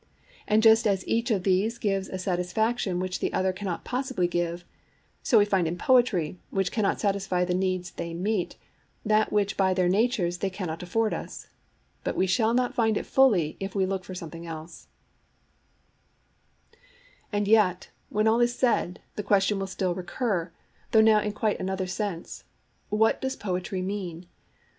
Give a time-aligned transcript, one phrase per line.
[0.47, 4.65] And just as each of these gives a satisfaction which the other cannot possibly give,
[5.21, 8.55] so we find in poetry, which cannot satisfy the needs they meet,
[9.05, 11.49] that which by their[Pg 31] natures they cannot afford us.
[12.03, 14.87] But we shall not find it fully if we look for something else.
[16.71, 16.77] THE
[17.27, 20.51] FURTHER MEANING OF POETRY And yet, when all is said, the question will still recur,
[20.93, 22.43] though now in quite another sense,
[22.89, 24.25] What does poetry mean?